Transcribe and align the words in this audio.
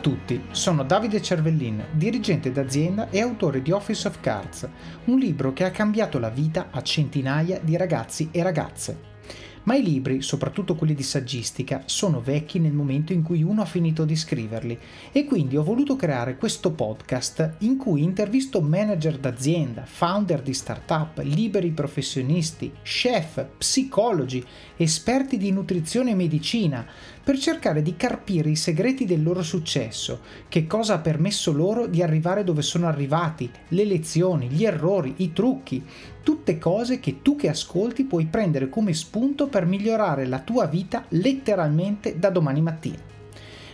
tutti, 0.00 0.42
sono 0.50 0.82
Davide 0.82 1.22
Cervellin, 1.22 1.84
dirigente 1.92 2.50
d'azienda 2.50 3.08
e 3.10 3.20
autore 3.20 3.62
di 3.62 3.70
Office 3.70 4.08
of 4.08 4.20
Cards, 4.20 4.68
un 5.04 5.18
libro 5.18 5.52
che 5.52 5.64
ha 5.64 5.70
cambiato 5.70 6.18
la 6.18 6.30
vita 6.30 6.68
a 6.70 6.82
centinaia 6.82 7.60
di 7.62 7.76
ragazzi 7.76 8.28
e 8.32 8.42
ragazze. 8.42 9.09
Ma 9.62 9.74
i 9.74 9.82
libri, 9.82 10.22
soprattutto 10.22 10.74
quelli 10.74 10.94
di 10.94 11.02
saggistica, 11.02 11.82
sono 11.84 12.22
vecchi 12.22 12.58
nel 12.58 12.72
momento 12.72 13.12
in 13.12 13.22
cui 13.22 13.42
uno 13.42 13.60
ha 13.60 13.66
finito 13.66 14.06
di 14.06 14.16
scriverli. 14.16 14.78
E 15.12 15.26
quindi 15.26 15.58
ho 15.58 15.62
voluto 15.62 15.96
creare 15.96 16.36
questo 16.36 16.72
podcast 16.72 17.56
in 17.58 17.76
cui 17.76 18.02
intervisto 18.02 18.62
manager 18.62 19.18
d'azienda, 19.18 19.84
founder 19.84 20.40
di 20.40 20.54
startup, 20.54 21.20
liberi 21.22 21.72
professionisti, 21.72 22.72
chef, 22.82 23.44
psicologi, 23.58 24.42
esperti 24.76 25.36
di 25.36 25.52
nutrizione 25.52 26.12
e 26.12 26.14
medicina, 26.14 26.86
per 27.22 27.38
cercare 27.38 27.82
di 27.82 27.96
carpire 27.96 28.48
i 28.48 28.56
segreti 28.56 29.04
del 29.04 29.22
loro 29.22 29.42
successo, 29.42 30.20
che 30.48 30.66
cosa 30.66 30.94
ha 30.94 30.98
permesso 31.00 31.52
loro 31.52 31.86
di 31.86 32.02
arrivare 32.02 32.44
dove 32.44 32.62
sono 32.62 32.86
arrivati, 32.86 33.48
le 33.68 33.84
lezioni, 33.84 34.48
gli 34.48 34.64
errori, 34.64 35.14
i 35.18 35.32
trucchi, 35.34 35.84
tutte 36.22 36.58
cose 36.58 36.98
che 36.98 37.22
tu 37.22 37.36
che 37.36 37.48
ascolti 37.48 38.04
puoi 38.04 38.26
prendere 38.26 38.68
come 38.68 38.94
spunto 38.94 39.48
per 39.50 39.66
migliorare 39.66 40.24
la 40.24 40.38
tua 40.38 40.64
vita 40.64 41.04
letteralmente 41.08 42.18
da 42.18 42.30
domani 42.30 42.62
mattina. 42.62 42.96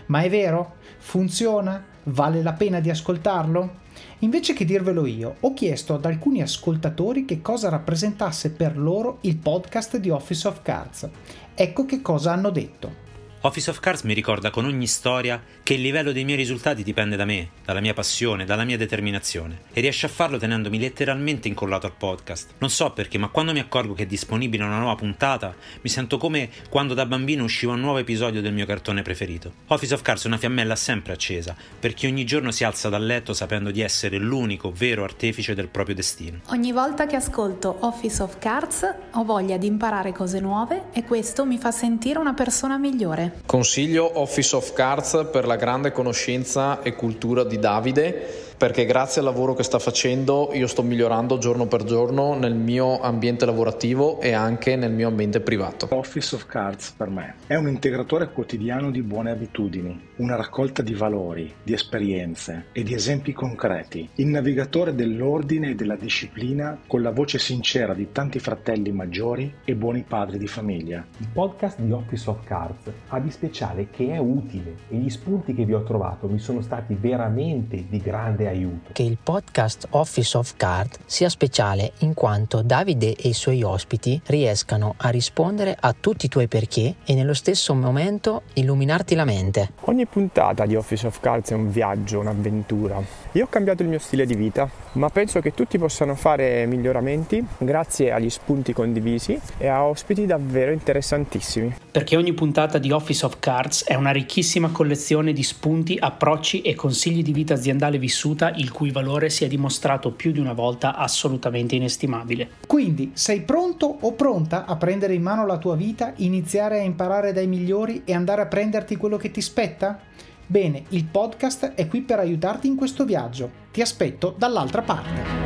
Ma 0.07 0.23
è 0.23 0.29
vero? 0.29 0.75
Funziona? 0.99 1.85
Vale 2.03 2.43
la 2.43 2.55
pena 2.55 2.81
di 2.81 2.91
ascoltarlo? 2.91 3.85
Invece 4.21 4.53
che 4.53 4.65
dirvelo 4.65 5.07
io, 5.07 5.37
ho 5.39 5.55
chiesto 5.55 5.95
ad 5.95 6.05
alcuni 6.05 6.43
ascoltatori 6.43 7.25
che 7.25 7.41
cosa 7.41 7.69
rappresentasse 7.69 8.51
per 8.51 8.77
loro 8.77 9.19
il 9.23 9.37
podcast 9.37 9.99
di 9.99 10.11
Office 10.11 10.49
of 10.49 10.63
Cards. 10.63 11.09
Ecco 11.55 11.87
che 11.87 12.03
cosa 12.03 12.33
hanno 12.33 12.51
detto. 12.51 13.06
Office 13.43 13.71
of 13.71 13.81
Cards 13.81 14.03
mi 14.03 14.15
ricorda 14.15 14.51
con 14.51 14.65
ogni 14.65 14.87
storia 14.87 15.41
che 15.63 15.75
il 15.75 15.81
livello 15.81 16.11
dei 16.11 16.25
miei 16.25 16.39
risultati 16.39 16.83
dipende 16.83 17.17
da 17.17 17.25
me, 17.25 17.51
dalla 17.65 17.81
mia 17.81 17.93
passione, 17.93 18.45
dalla 18.45 18.65
mia 18.65 18.77
determinazione 18.77 19.61
e 19.73 19.81
riesce 19.81 20.07
a 20.07 20.09
farlo 20.09 20.39
tenendomi 20.39 20.79
letteralmente 20.79 21.47
incollato 21.47 21.87
al 21.87 21.93
podcast. 21.97 22.55
Non 22.59 22.71
so 22.71 22.91
perché, 22.91 23.19
ma 23.19 23.29
quando 23.29 23.53
mi 23.53 23.61
accorgo 23.61 23.95
che 23.95 24.05
è 24.05 24.07
disponibile 24.07 24.65
una 24.65 24.79
nuova 24.79 24.97
puntata, 24.97 25.55
mi 25.83 25.91
sento 25.91 26.19
come 26.19 26.49
quando 26.71 26.95
da 26.95 27.07
bambino 27.07 27.45
usciva 27.45 27.75
un 27.75 27.81
nuovo 27.81 27.99
episodio 27.99 28.41
del 28.41 28.53
mio 28.53 28.67
cartone 28.67 29.03
preferito. 29.03 29.53
Office 29.67 29.95
of 29.95 30.03
Cards 30.03 30.25
è 30.25 30.29
una 30.29 30.39
fiammella 30.39 30.75
sempre 30.75 31.13
accesa, 31.13 31.55
per 31.79 31.95
chi 31.95 32.07
ogni 32.07 32.25
giorno 32.25 32.51
si 32.51 32.65
alza 32.65 32.89
dal 32.89 33.05
letto 33.05 33.33
sapendo 33.35 33.71
di 33.71 33.81
essere 33.81 34.19
l'unico 34.19 34.73
vero 34.73 35.05
artefice 35.05 35.55
del 35.55 35.69
proprio 35.69 35.95
destino. 35.95 36.41
Ogni 36.47 36.73
volta 36.73 37.07
che 37.07 37.17
ascolto 37.17 37.77
Office 37.81 38.23
of 38.23 38.39
Cards 38.39 38.95
ho 39.13 39.25
voglia 39.25 39.57
di 39.57 39.67
imparare 39.67 40.13
cose 40.13 40.41
nuove 40.41 40.87
e 40.93 41.05
questo 41.05 41.45
mi 41.45 41.59
fa 41.59 41.71
sentire 41.71 42.19
una 42.19 42.35
persona 42.35 42.77
migliore. 42.79 43.26
Consiglio 43.45 44.19
Office 44.21 44.57
of 44.57 44.73
Cards 44.73 45.29
per 45.31 45.47
la 45.47 45.57
grande 45.57 45.93
conoscenza 45.93 46.83
e 46.83 46.95
cultura 46.95 47.45
di 47.45 47.59
Davide 47.59 48.46
perché 48.57 48.87
grazie 48.87 49.21
al 49.21 49.27
lavoro 49.27 49.53
che 49.53 49.63
sta 49.63 49.79
facendo 49.79 50.49
io 50.55 50.67
sto 50.67 50.83
migliorando 50.83 51.37
giorno 51.37 51.67
per 51.67 51.85
giorno 51.85 52.35
nel 52.35 52.55
mio 52.55 53.01
ambiente 53.01 53.45
lavorativo 53.45 54.21
e 54.21 54.33
anche 54.33 54.77
nel 54.77 54.93
mio 54.93 55.09
ambiente 55.09 55.41
privato. 55.41 55.89
Office 55.91 56.35
of 56.35 56.47
Cards 56.47 56.93
per 56.93 57.11
me 57.11 57.35
è 57.47 57.55
un 57.55 57.69
integratore 57.69 58.31
quotidiano 58.33 58.91
di 58.91 59.03
buone 59.03 59.31
abitudini, 59.31 60.09
una 60.17 60.37
raccolta 60.37 60.81
di 60.81 60.95
valori, 60.95 61.53
di 61.63 61.75
esperienze 61.75 62.67
e 62.73 62.83
di 62.83 62.95
esempi 62.95 63.35
concreti, 63.35 64.09
il 64.15 64.29
navigatore 64.29 64.95
dell'ordine 64.95 65.71
e 65.71 65.75
della 65.75 65.97
disciplina 65.97 66.79
con 66.87 67.03
la 67.03 67.11
voce 67.11 67.39
sincera 67.39 67.93
di 67.93 68.11
tanti 68.11 68.39
fratelli 68.39 68.91
maggiori 68.91 69.53
e 69.65 69.75
buoni 69.75 70.03
padri 70.09 70.39
di 70.39 70.47
famiglia. 70.47 71.05
Il 71.19 71.29
podcast 71.31 71.79
di 71.81 71.93
Office 71.93 72.31
of 72.31 72.43
Cards 72.45 72.91
ha 73.09 73.21
di 73.21 73.31
speciale 73.31 73.89
che 73.91 74.13
è 74.13 74.19
utile 74.19 74.77
e 74.89 74.97
gli 74.97 75.11
spunti 75.11 75.55
che 75.55 75.67
vi 75.67 75.75
ho 75.75 75.83
trovato 75.83 76.27
mi 76.27 76.39
sono 76.39 76.63
stati 76.63 76.97
veramente 76.99 77.85
di 77.89 77.99
grande 77.99 78.46
aiuto. 78.47 78.91
Che 78.93 79.03
il 79.03 79.19
podcast 79.23 79.89
Office 79.91 80.37
of 80.37 80.55
Card 80.57 80.97
sia 81.05 81.29
speciale 81.29 81.93
in 81.99 82.15
quanto 82.15 82.63
Davide 82.63 83.15
e 83.17 83.29
i 83.29 83.33
suoi 83.33 83.63
ospiti 83.63 84.21
riescano 84.27 84.95
a 84.97 85.09
rispondere 85.09 85.77
a 85.79 85.95
tutti 85.99 86.27
i 86.27 86.29
tuoi 86.29 86.49
perché 86.49 86.97
e 87.05 87.15
nello 87.15 87.35
stesso 87.35 87.75
momento 87.75 88.43
illuminarti 88.55 89.15
la 89.15 89.25
mente. 89.25 89.73
Ogni 89.83 90.07
puntata 90.07 90.67
di 90.67 90.77
Office 90.77 91.07
of 91.07 91.21
Cards 91.21 91.51
è 91.51 91.55
un 91.55 91.71
viaggio, 91.71 92.21
un'avventura. 92.21 93.03
Io 93.33 93.45
ho 93.45 93.49
cambiato 93.49 93.83
il 93.83 93.89
mio 93.89 93.99
stile 93.99 94.27
di 94.27 94.35
vita, 94.35 94.69
ma 94.93 95.09
penso 95.09 95.41
che 95.41 95.55
tutti 95.55 95.79
possano 95.79 96.15
fare 96.15 96.67
miglioramenti 96.67 97.45
grazie 97.59 98.13
agli 98.13 98.31
spunti 98.31 98.73
condivisi 98.73 99.39
e 99.59 99.67
a 99.67 99.85
ospiti 99.85 100.27
davvero 100.27 100.73
interessantissimi. 100.73 101.75
Perché 101.91 102.17
ogni 102.17 102.35
puntata 102.35 102.79
di 102.79 102.91
Office 102.91 103.25
of 103.25 103.39
Cards 103.39 103.85
è 103.85 103.95
una 103.95 104.11
ricchissima 104.11 104.69
collezione 104.71 105.33
di 105.33 105.43
spunti, 105.43 105.97
approcci 105.99 106.61
e 106.61 106.75
consigli 106.75 107.23
di 107.23 107.33
vita 107.33 107.55
aziendale 107.55 107.99
vissuta 107.99 108.36
assoluta 108.37 108.51
il 108.57 108.71
cui 108.71 108.91
valore 108.91 109.31
si 109.31 109.45
è 109.45 109.49
dimostrato 109.49 110.13
più 110.13 110.31
di 110.31 110.39
una 110.39 110.53
volta 110.53 110.97
assolutamente 110.97 111.75
inestimabile. 111.75 112.51
Quindi 112.67 113.13
sei 113.15 113.41
pronto 113.41 113.87
o 114.01 114.13
pronta 114.13 114.67
a 114.67 114.77
prendere 114.77 115.15
in 115.15 115.23
mano 115.23 115.47
la 115.47 115.59
tua 115.59 115.75
vita, 115.75 116.13
iniziare 116.17 116.81
a 116.81 116.83
imparare 116.83 117.33
dai 117.33 117.47
migliori 117.47 118.03
e 118.05 118.13
andare 118.13 118.43
a 118.43 118.47
prenderti 118.47 118.97
quello 118.97 119.17
che 119.17 119.31
ti 119.31 119.41
spetta? 119.41 119.99
Bene, 120.47 120.85
il 120.91 121.07
podcast 121.07 121.73
è 121.75 121.89
qui 121.89 122.03
per 122.03 122.19
aiutarti 122.21 122.69
in 122.69 122.77
questo 122.77 123.05
viaggio. 123.05 123.51
Ti 123.73 123.81
aspetto 123.81 124.35
dall'altra 124.37 124.83
parte. 124.83 125.46